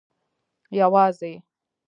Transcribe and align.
یوازي 0.79 1.33